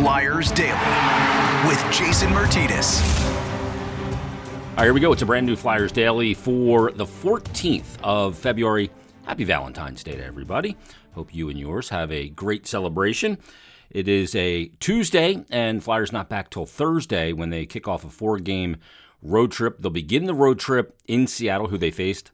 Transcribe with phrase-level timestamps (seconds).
[0.00, 0.72] Flyers Daily
[1.68, 3.02] with Jason Myrtetus.
[4.70, 5.12] All right, here we go.
[5.12, 8.90] It's a brand new Flyers Daily for the 14th of February.
[9.26, 10.78] Happy Valentine's Day to everybody.
[11.12, 13.36] Hope you and yours have a great celebration.
[13.90, 18.08] It is a Tuesday, and Flyers not back till Thursday when they kick off a
[18.08, 18.78] four game
[19.20, 19.82] road trip.
[19.82, 22.30] They'll begin the road trip in Seattle, who they faced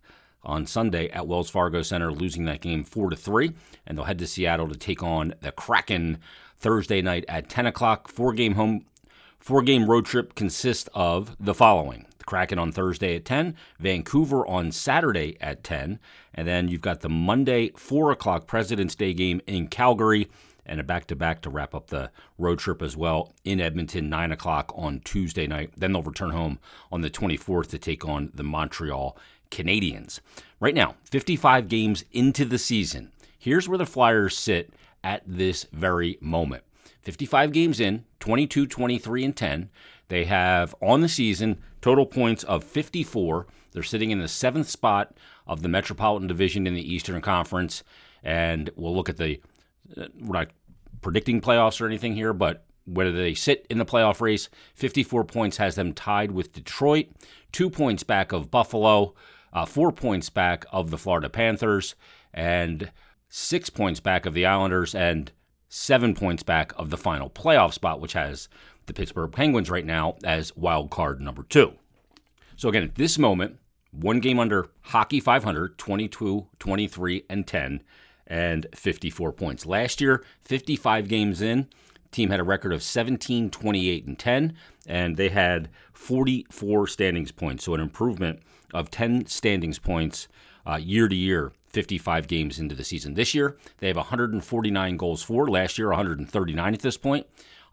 [0.46, 3.52] on Sunday at Wells Fargo Center, losing that game 4 to 3.
[3.86, 6.18] And they'll head to Seattle to take on the Kraken
[6.56, 8.08] Thursday night at 10 o'clock.
[8.08, 8.86] Four game home.
[9.38, 14.44] Four game road trip consists of the following the Kraken on Thursday at 10, Vancouver
[14.46, 16.00] on Saturday at 10,
[16.34, 20.28] and then you've got the Monday 4 o'clock President's Day game in Calgary,
[20.64, 24.10] and a back to back to wrap up the road trip as well in Edmonton,
[24.10, 25.70] 9 o'clock on Tuesday night.
[25.76, 26.58] Then they'll return home
[26.90, 29.16] on the 24th to take on the Montreal
[29.50, 30.20] Canadiens.
[30.60, 33.12] Right now, 55 games into the season.
[33.38, 34.72] Here's where the Flyers sit
[35.04, 36.64] at this very moment.
[37.02, 39.70] 55 games in, 22, 23, and 10.
[40.08, 43.46] They have on the season total points of 54.
[43.72, 47.84] They're sitting in the seventh spot of the Metropolitan Division in the Eastern Conference.
[48.24, 49.40] And we'll look at the
[49.96, 50.48] uh, we're not
[51.02, 55.56] predicting playoffs or anything here, but whether they sit in the playoff race, 54 points
[55.58, 57.06] has them tied with Detroit,
[57.52, 59.14] two points back of Buffalo,
[59.56, 61.94] uh, four points back of the Florida Panthers,
[62.34, 62.92] and
[63.30, 65.32] six points back of the Islanders, and
[65.70, 68.50] seven points back of the final playoff spot, which has
[68.84, 71.72] the Pittsburgh Penguins right now as wild card number two.
[72.54, 73.58] So, again, at this moment,
[73.92, 77.82] one game under Hockey 500, 22, 23, and 10
[78.26, 79.64] and 54 points.
[79.64, 81.66] Last year, 55 games in,
[82.10, 84.54] team had a record of 17, 28, and 10,
[84.86, 88.40] and they had 44 standings points, so an improvement
[88.78, 90.28] of 10 standings points
[90.66, 91.52] uh, year to year.
[91.68, 93.14] 55 games into the season.
[93.14, 95.46] This year, they have 149 goals for.
[95.46, 97.26] Last year, 139 at this point.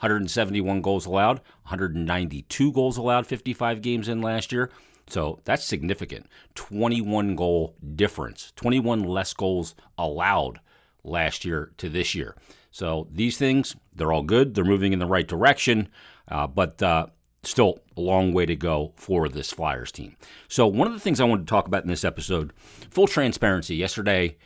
[0.04, 4.70] 171 goals allowed, 192 goals allowed 55 games in last year.
[5.08, 6.28] So that's significant.
[6.56, 10.60] 21 goal difference, 21 less goals allowed
[11.06, 12.36] last year to this year.
[12.70, 14.56] So these things, they're all good.
[14.56, 15.88] They're moving in the right direction,
[16.28, 17.08] uh, but uh,
[17.44, 20.16] still a long way to go for this Flyers team.
[20.48, 22.54] So, one of the things I wanted to talk about in this episode,
[22.90, 24.38] full transparency, yesterday,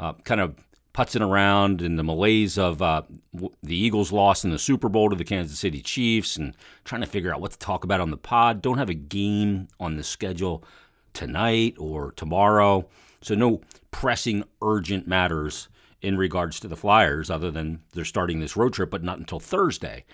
[0.00, 0.56] uh, kind of
[0.94, 3.02] putzing around in the malaise of uh,
[3.62, 7.06] the Eagles' loss in the Super Bowl to the Kansas City Chiefs and trying to
[7.06, 8.62] figure out what to talk about on the pod.
[8.62, 10.64] Don't have a game on the schedule
[11.12, 12.88] tonight or tomorrow.
[13.20, 15.68] So, no pressing, urgent matters
[16.02, 19.40] in regards to the Flyers other than they're starting this road trip, but not until
[19.40, 20.04] Thursday.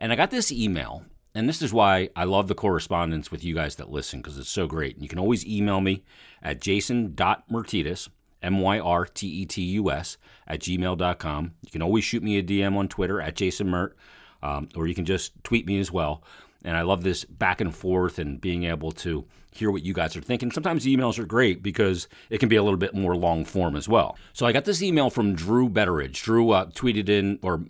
[0.00, 3.54] And I got this email, and this is why I love the correspondence with you
[3.54, 4.94] guys that listen because it's so great.
[4.94, 6.04] And you can always email me
[6.42, 8.08] at jason.myrtetus
[8.44, 11.54] M Y R T E T U S, at gmail.com.
[11.62, 13.96] You can always shoot me a DM on Twitter at Jason Mert,
[14.42, 16.22] um, or you can just tweet me as well.
[16.62, 20.16] And I love this back and forth and being able to hear what you guys
[20.16, 20.50] are thinking.
[20.50, 23.88] Sometimes emails are great because it can be a little bit more long form as
[23.88, 24.16] well.
[24.32, 26.22] So I got this email from Drew Betteridge.
[26.22, 27.64] Drew uh, tweeted in or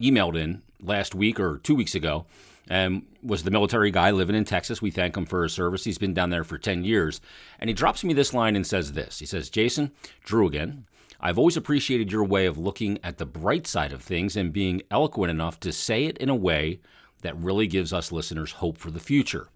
[0.00, 2.26] emailed in last week or two weeks ago
[2.68, 4.82] and was the military guy living in Texas.
[4.82, 5.84] We thank him for his service.
[5.84, 7.20] He's been down there for 10 years.
[7.58, 9.92] And he drops me this line and says this He says, Jason,
[10.24, 10.86] Drew again,
[11.20, 14.82] I've always appreciated your way of looking at the bright side of things and being
[14.90, 16.80] eloquent enough to say it in a way
[17.22, 19.48] that really gives us listeners hope for the future.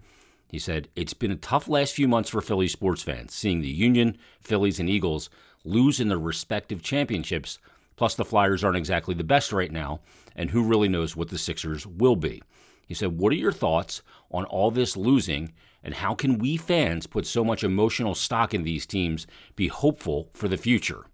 [0.49, 3.69] He said, It's been a tough last few months for Philly sports fans, seeing the
[3.69, 5.29] Union, Phillies, and Eagles
[5.65, 7.59] lose in their respective championships.
[7.97, 10.01] Plus, the Flyers aren't exactly the best right now,
[10.35, 12.43] and who really knows what the Sixers will be.
[12.89, 15.53] He said, What are your thoughts on all this losing,
[15.85, 20.31] and how can we fans put so much emotional stock in these teams, be hopeful
[20.33, 21.05] for the future?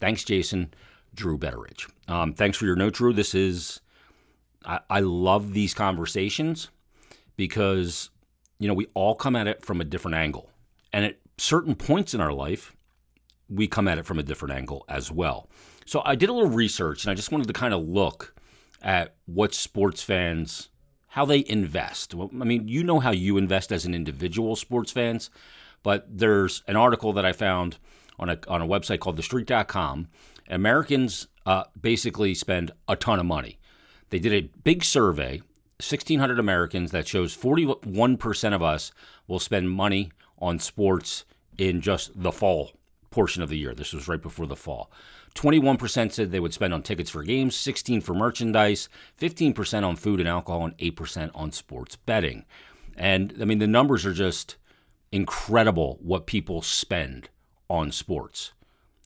[0.00, 0.72] Thanks, Jason.
[1.12, 1.90] Drew Betteridge.
[2.08, 3.12] Um, thanks for your note, Drew.
[3.12, 3.80] This is,
[4.64, 6.70] I, I love these conversations
[7.36, 8.10] because,
[8.58, 10.50] you know, we all come at it from a different angle.
[10.92, 12.76] And at certain points in our life,
[13.48, 15.48] we come at it from a different angle as well.
[15.86, 18.34] So I did a little research and I just wanted to kind of look
[18.82, 20.70] at what sports fans
[21.14, 22.12] how they invest.
[22.12, 25.30] Well, I mean, you know how you invest as an individual sports fans,
[25.84, 27.78] but there's an article that I found
[28.18, 30.08] on a, on a website called thestreet.com.
[30.50, 33.60] Americans uh, basically spend a ton of money.
[34.10, 35.38] They did a big survey,
[35.78, 38.90] 1,600 Americans, that shows 41% of us
[39.28, 40.10] will spend money
[40.40, 41.24] on sports
[41.56, 42.72] in just the fall
[43.10, 43.72] portion of the year.
[43.72, 44.90] This was right before the fall.
[45.34, 48.88] 21% said they would spend on tickets for games, 16 for merchandise,
[49.20, 52.44] 15% on food and alcohol, and 8% on sports betting.
[52.96, 54.56] And I mean, the numbers are just
[55.10, 57.28] incredible what people spend
[57.68, 58.52] on sports.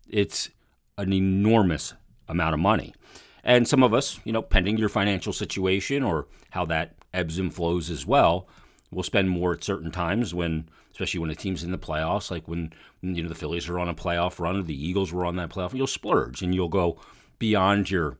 [0.08, 0.50] It's
[0.96, 1.94] an enormous
[2.28, 2.94] amount of money.
[3.42, 7.54] And some of us, you know, pending your financial situation or how that ebbs and
[7.54, 8.46] flows as well,
[8.90, 12.48] will spend more at certain times when, especially when a team's in the playoffs, like
[12.48, 15.36] when, you know, the Phillies are on a playoff run or the Eagles were on
[15.36, 16.98] that playoff, you'll splurge and you'll go
[17.38, 18.18] beyond your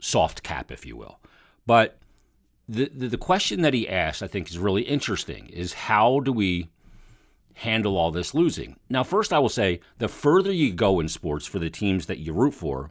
[0.00, 1.18] soft cap, if you will.
[1.66, 1.98] But
[2.68, 6.32] the, the, the question that he asked, I think, is really interesting is how do
[6.32, 6.68] we
[7.54, 8.76] handle all this losing?
[8.88, 12.18] Now, first, I will say the further you go in sports for the teams that
[12.18, 12.90] you root for,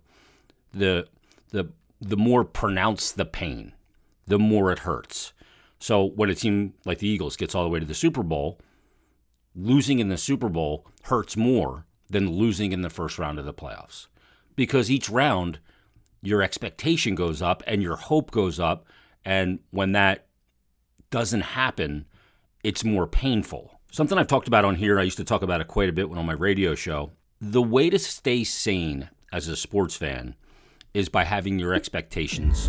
[0.73, 1.07] the
[1.51, 1.69] the
[2.01, 3.73] the more pronounced the pain,
[4.25, 5.33] the more it hurts.
[5.79, 8.59] So when a team like the Eagles gets all the way to the Super Bowl,
[9.55, 13.53] losing in the Super Bowl hurts more than losing in the first round of the
[13.53, 14.07] playoffs.
[14.55, 15.59] Because each round,
[16.21, 18.85] your expectation goes up and your hope goes up.
[19.23, 20.27] And when that
[21.09, 22.05] doesn't happen,
[22.63, 23.79] it's more painful.
[23.91, 26.09] Something I've talked about on here, I used to talk about it quite a bit
[26.09, 27.11] when on my radio show.
[27.39, 30.35] The way to stay sane as a sports fan
[30.93, 32.67] is by having your expectations.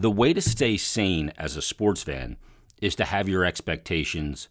[0.00, 2.36] The way to stay sane as a sports fan
[2.80, 4.48] is to have your expectations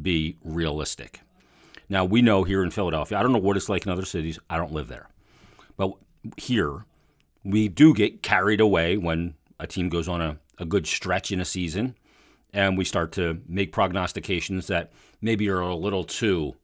[0.00, 1.20] be realistic.
[1.88, 4.40] Now, we know here in Philadelphia, I don't know what it's like in other cities,
[4.50, 5.08] I don't live there.
[5.76, 5.92] But
[6.36, 6.84] here,
[7.44, 11.40] we do get carried away when a team goes on a, a good stretch in
[11.40, 11.94] a season
[12.52, 14.90] and we start to make prognostications that
[15.20, 16.56] maybe are a little too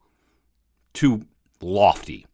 [0.92, 1.26] too
[1.60, 2.26] lofty.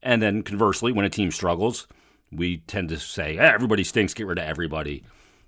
[0.00, 1.88] And then conversely, when a team struggles,
[2.30, 5.02] we tend to say, eh, everybody stinks, get rid of everybody,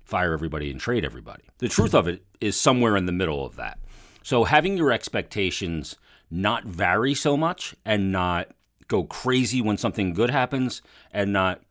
[0.07, 1.43] fire everybody, and trade everybody.
[1.57, 3.77] The truth of it is somewhere in the middle of that.
[4.23, 5.97] So having your expectations
[6.31, 8.49] not vary so much and not
[8.87, 10.81] go crazy when something good happens
[11.11, 11.61] and not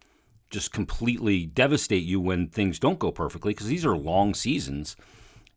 [0.51, 4.97] just completely devastate you when things don't go perfectly, because these are long seasons,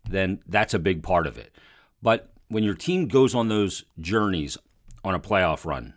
[0.10, 1.54] then that's a big part of it.
[2.02, 4.58] But when your team goes on those journeys
[5.04, 5.94] on a playoff run,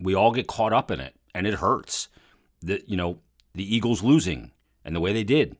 [0.00, 2.08] we all get caught up in it and it hurts.
[2.62, 3.20] That you know,
[3.54, 4.50] the Eagles losing
[4.84, 5.56] and the way they did,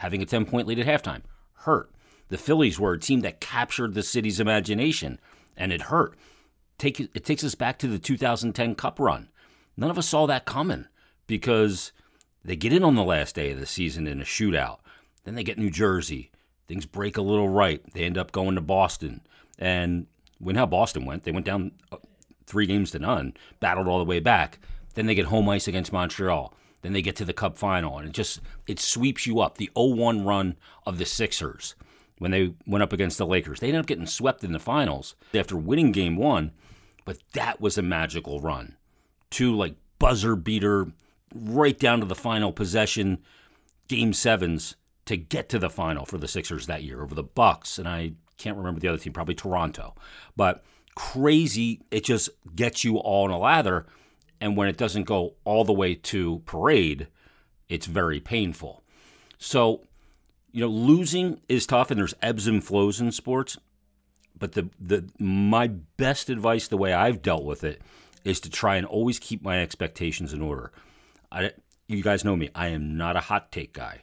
[0.00, 1.90] having a 10 point lead at halftime, hurt.
[2.28, 5.18] The Phillies were a team that captured the city's imagination
[5.56, 6.16] and it hurt.
[6.78, 9.28] Take, it takes us back to the 2010 Cup run.
[9.76, 10.86] None of us saw that coming
[11.26, 11.92] because
[12.42, 14.78] they get in on the last day of the season in a shootout.
[15.24, 16.30] Then they get New Jersey.
[16.66, 17.82] Things break a little right.
[17.92, 19.20] They end up going to Boston.
[19.58, 20.06] And
[20.38, 21.98] when how Boston went, they went down uh,
[22.46, 24.60] three games to none, battled all the way back.
[24.94, 26.54] Then they get home ice against Montreal.
[26.82, 29.58] Then they get to the Cup final, and it just it sweeps you up.
[29.58, 30.56] The 0-1 run
[30.86, 31.74] of the Sixers
[32.20, 35.14] when they went up against the Lakers, they ended up getting swept in the finals
[35.34, 36.52] after winning Game One,
[37.06, 38.76] but that was a magical run.
[39.30, 40.92] Two like buzzer beater,
[41.34, 43.18] right down to the final possession,
[43.88, 47.78] Game Sevens to get to the final for the Sixers that year over the Bucks,
[47.78, 49.94] and I can't remember the other team, probably Toronto,
[50.36, 50.62] but
[50.94, 51.80] crazy.
[51.90, 53.86] It just gets you all in a lather.
[54.40, 57.08] And when it doesn't go all the way to parade,
[57.68, 58.82] it's very painful.
[59.38, 59.82] So,
[60.50, 63.58] you know, losing is tough and there's ebbs and flows in sports.
[64.38, 67.82] But the, the my best advice, the way I've dealt with it,
[68.24, 70.72] is to try and always keep my expectations in order.
[71.30, 71.52] I,
[71.86, 72.48] you guys know me.
[72.54, 74.02] I am not a hot take guy.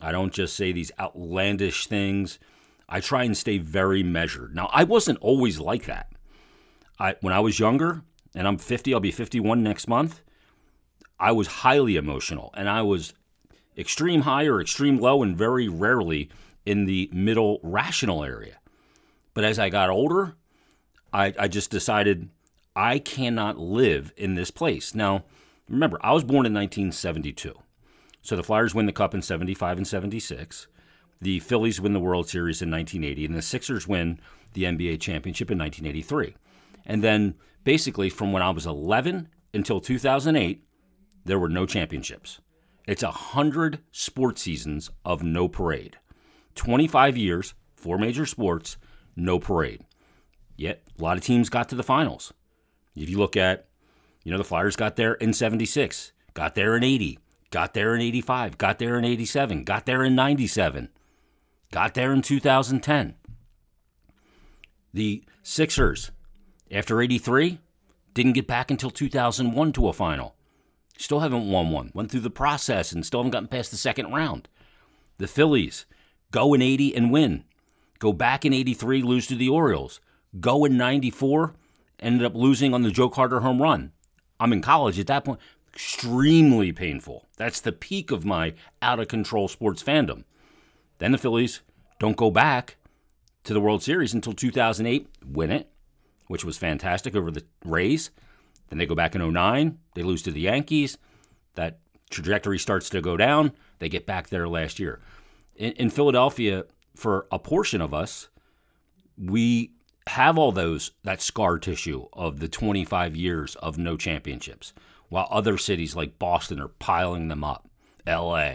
[0.00, 2.38] I don't just say these outlandish things.
[2.88, 4.54] I try and stay very measured.
[4.54, 6.12] Now, I wasn't always like that.
[6.98, 8.02] I, when I was younger,
[8.34, 10.22] and I'm 50, I'll be 51 next month,
[11.18, 13.14] I was highly emotional and I was
[13.76, 16.30] extreme high or extreme low and very rarely
[16.64, 18.58] in the middle rational area.
[19.34, 20.34] But as I got older,
[21.12, 22.28] I, I just decided
[22.76, 24.94] I cannot live in this place.
[24.94, 25.24] Now,
[25.68, 27.54] remember, I was born in 1972.
[28.20, 30.66] So the Flyers win the Cup in 75 and 76.
[31.20, 34.20] The Phillies win the World Series in 1980, and the Sixers win
[34.52, 36.36] the NBA championship in 1983.
[36.88, 40.64] And then basically from when I was 11 until 2008,
[41.24, 42.40] there were no championships.
[42.86, 45.98] It's a 100 sports seasons of no parade.
[46.54, 48.78] 25 years, four major sports,
[49.14, 49.84] no parade.
[50.56, 52.32] Yet a lot of teams got to the finals.
[52.96, 53.68] If you look at,
[54.24, 57.18] you know, the Flyers got there in 76, got there in 80,
[57.50, 60.88] got there in 85, got there in 87, got there in 97,
[61.70, 63.14] got there in 2010.
[64.92, 66.10] The Sixers
[66.70, 67.58] after 83,
[68.14, 70.34] didn't get back until 2001 to a final.
[70.96, 71.92] Still haven't won one.
[71.94, 74.48] Went through the process and still haven't gotten past the second round.
[75.18, 75.86] The Phillies
[76.30, 77.44] go in 80 and win.
[77.98, 80.00] Go back in 83, lose to the Orioles.
[80.40, 81.54] Go in 94,
[82.00, 83.92] ended up losing on the Joe Carter home run.
[84.38, 85.40] I'm in college at that point.
[85.72, 87.28] Extremely painful.
[87.36, 90.24] That's the peak of my out of control sports fandom.
[90.98, 91.60] Then the Phillies
[91.98, 92.76] don't go back
[93.44, 95.70] to the World Series until 2008, win it
[96.28, 98.10] which was fantastic over the Rays.
[98.68, 99.78] Then they go back in 09.
[99.94, 100.96] They lose to the Yankees.
[101.54, 101.80] That
[102.10, 105.00] trajectory starts to go down, they get back there last year.
[105.56, 108.28] In, in Philadelphia, for a portion of us,
[109.16, 109.72] we
[110.08, 114.72] have all those that scar tissue of the 25 years of no championships,
[115.08, 117.68] while other cities like Boston are piling them up.
[118.06, 118.54] LA,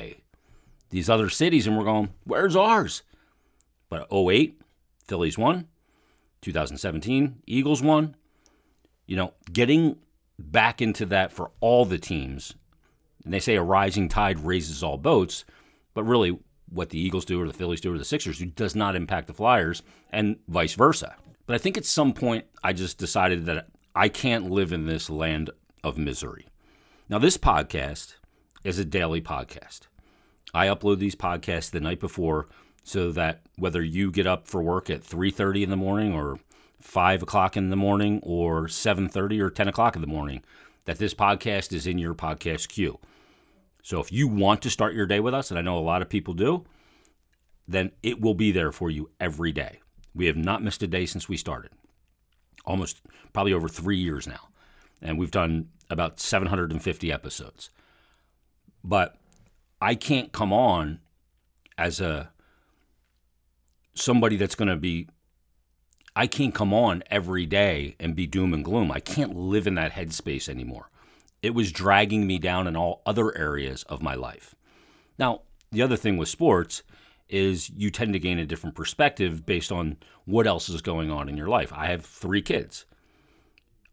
[0.90, 3.04] these other cities, and we're going, where's ours?
[3.88, 4.60] But 08,
[5.08, 5.68] Phillies won.
[6.44, 8.16] 2017, Eagles won.
[9.08, 9.98] You know, getting
[10.38, 12.54] back into that for all the teams,
[13.24, 15.46] and they say a rising tide raises all boats,
[15.94, 16.38] but really
[16.70, 19.28] what the Eagles do or the Phillies do or the Sixers do does not impact
[19.28, 21.16] the Flyers and vice versa.
[21.46, 25.10] But I think at some point I just decided that I can't live in this
[25.10, 25.50] land
[25.84, 26.48] of misery.
[27.10, 28.16] Now, this podcast
[28.64, 29.82] is a daily podcast.
[30.54, 32.48] I upload these podcasts the night before
[32.84, 36.40] so that whether you get up for work at 3.30 in the morning or
[36.82, 40.44] 5 o'clock in the morning or 7.30 or 10 o'clock in the morning,
[40.86, 43.00] that this podcast is in your podcast queue.
[43.82, 46.02] So if you want to start your day with us, and I know a lot
[46.02, 46.66] of people do,
[47.68, 49.80] then it will be there for you every day.
[50.14, 51.72] We have not missed a day since we started,
[52.66, 54.50] almost probably over three years now.
[55.02, 57.70] And we've done about 750 episodes.
[58.84, 59.18] But
[59.82, 61.00] I can't come on
[61.78, 62.32] as a
[63.94, 65.08] somebody that's going to be
[66.16, 68.92] I can't come on every day and be doom and gloom.
[68.92, 70.92] I can't live in that headspace anymore.
[71.42, 74.54] It was dragging me down in all other areas of my life.
[75.18, 76.84] Now, the other thing with sports
[77.30, 81.28] is you tend to gain a different perspective based on what else is going on
[81.28, 81.74] in your life.
[81.74, 82.86] I have three kids.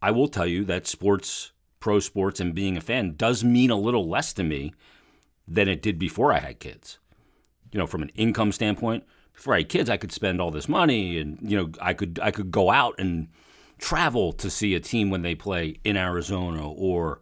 [0.02, 3.76] I will tell you that sports, pro sports, and being a fan does mean a
[3.76, 4.74] little less to me
[5.48, 6.98] than it did before I had kids.
[7.72, 9.04] You know, from an income standpoint,
[9.48, 12.30] I had kids, I could spend all this money, and you know, I could I
[12.30, 13.28] could go out and
[13.78, 17.20] travel to see a team when they play in Arizona or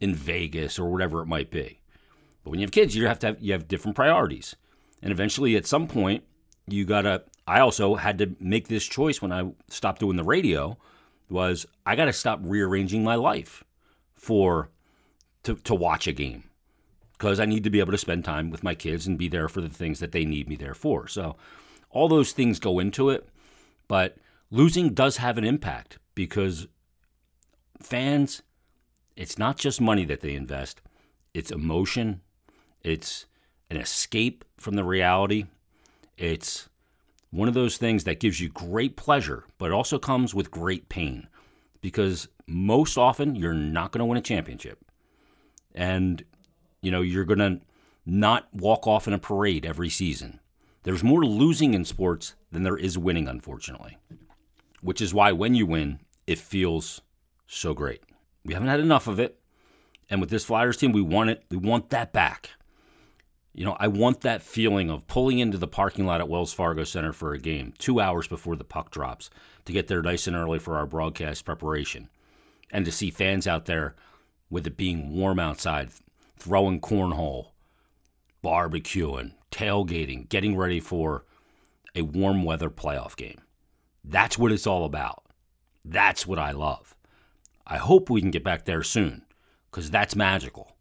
[0.00, 1.80] in Vegas or whatever it might be.
[2.42, 4.56] But when you have kids, you have to have you have different priorities.
[5.02, 6.24] And eventually, at some point,
[6.66, 7.22] you gotta.
[7.46, 10.78] I also had to make this choice when I stopped doing the radio.
[11.28, 13.62] Was I got to stop rearranging my life
[14.14, 14.70] for
[15.44, 16.49] to to watch a game
[17.20, 19.46] because I need to be able to spend time with my kids and be there
[19.46, 21.06] for the things that they need me there for.
[21.06, 21.36] So
[21.90, 23.28] all those things go into it,
[23.88, 24.16] but
[24.50, 26.66] losing does have an impact because
[27.78, 28.40] fans
[29.16, 30.80] it's not just money that they invest,
[31.34, 32.22] it's emotion,
[32.82, 33.26] it's
[33.68, 35.44] an escape from the reality.
[36.16, 36.70] It's
[37.30, 41.28] one of those things that gives you great pleasure, but also comes with great pain
[41.82, 44.78] because most often you're not going to win a championship.
[45.74, 46.24] And,
[46.82, 47.60] you know, you're going to
[48.06, 50.40] not walk off in a parade every season.
[50.82, 53.98] There's more losing in sports than there is winning, unfortunately,
[54.80, 57.02] which is why when you win, it feels
[57.46, 58.02] so great.
[58.44, 59.38] We haven't had enough of it.
[60.08, 61.44] And with this Flyers team, we want it.
[61.50, 62.50] We want that back.
[63.52, 66.84] You know, I want that feeling of pulling into the parking lot at Wells Fargo
[66.84, 69.28] Center for a game two hours before the puck drops
[69.64, 72.08] to get there nice and early for our broadcast preparation
[72.70, 73.94] and to see fans out there
[74.48, 75.90] with it being warm outside,
[76.40, 77.48] throwing cornhole,
[78.42, 81.24] barbecuing, tailgating, getting ready for
[81.94, 83.40] a warm weather playoff game.
[84.02, 85.24] That's what it's all about.
[85.84, 86.96] That's what I love.
[87.66, 89.22] I hope we can get back there soon
[89.70, 90.76] because that's magical.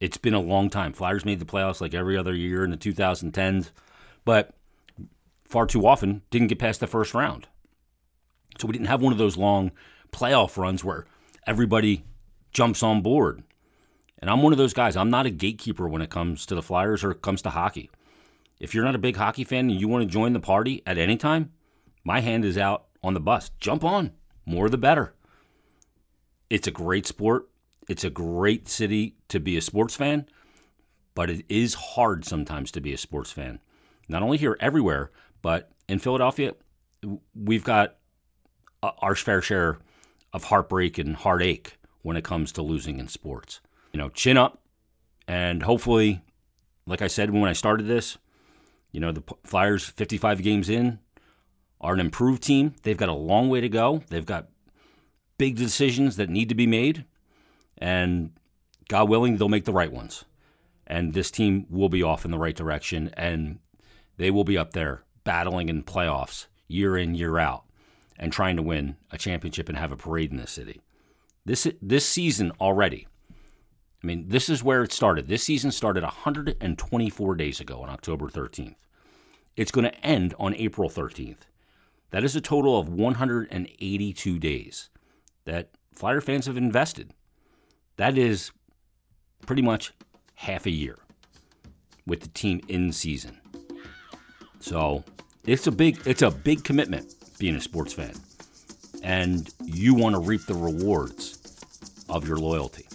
[0.00, 0.92] It's been a long time.
[0.92, 3.70] Flyers made the playoffs like every other year in the 2010s,
[4.24, 4.54] but
[5.44, 7.48] far too often didn't get past the first round.
[8.58, 9.72] So we didn't have one of those long
[10.12, 11.06] playoff runs where
[11.46, 12.04] everybody
[12.52, 13.42] jumps on board.
[14.20, 14.96] And I'm one of those guys.
[14.96, 17.90] I'm not a gatekeeper when it comes to the Flyers or it comes to hockey.
[18.58, 20.98] If you're not a big hockey fan and you want to join the party at
[20.98, 21.52] any time,
[22.04, 23.50] my hand is out on the bus.
[23.58, 24.12] Jump on.
[24.44, 25.14] More the better.
[26.50, 27.48] It's a great sport.
[27.88, 30.26] It's a great city to be a sports fan,
[31.14, 33.60] but it is hard sometimes to be a sports fan.
[34.08, 35.10] Not only here, everywhere,
[35.42, 36.54] but in Philadelphia,
[37.34, 37.96] we've got
[38.82, 39.78] our fair share
[40.32, 43.60] of heartbreak and heartache when it comes to losing in sports.
[43.92, 44.62] You know, chin up,
[45.26, 46.22] and hopefully,
[46.86, 48.18] like I said when I started this,
[48.92, 50.98] you know, the Flyers 55 games in
[51.80, 52.74] are an improved team.
[52.82, 54.02] They've got a long way to go.
[54.10, 54.48] They've got
[55.38, 57.04] big decisions that need to be made
[57.80, 58.32] and
[58.88, 60.24] God willing, they'll make the right ones.
[60.86, 63.60] And this team will be off in the right direction, and
[64.16, 67.64] they will be up there battling in playoffs year in, year out,
[68.18, 70.80] and trying to win a championship and have a parade in this city.
[71.44, 73.06] This this season already.
[74.02, 75.28] I mean, this is where it started.
[75.28, 78.76] This season started 124 days ago on October 13th.
[79.56, 81.42] It's going to end on April 13th.
[82.10, 84.88] That is a total of 182 days
[85.44, 87.12] that Flyer fans have invested
[88.00, 88.50] that is
[89.46, 89.92] pretty much
[90.36, 90.96] half a year
[92.06, 93.38] with the team in season.
[94.58, 95.04] So
[95.44, 98.14] it's a big it's a big commitment being a sports fan.
[99.02, 101.38] And you want to reap the rewards
[102.08, 102.86] of your loyalty.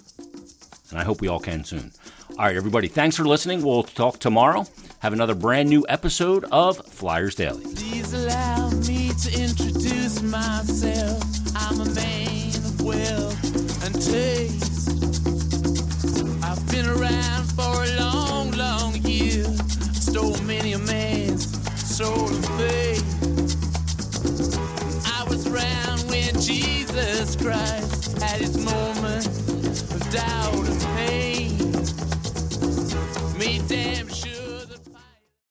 [0.96, 1.92] And I hope we all can soon.
[2.40, 3.62] All right, everybody, thanks for listening.
[3.62, 4.66] We'll talk tomorrow.
[5.00, 7.66] Have another brand new episode of Flyers Daily.
[7.66, 11.22] Please allow me to introduce myself.
[11.54, 14.88] I'm a man of wealth and taste.
[16.42, 19.44] I've been around for a long, long year.
[19.92, 21.46] Stole many a man's
[21.94, 23.04] soul of faith.
[25.14, 30.75] I was around when Jesus Christ had his moment of doubt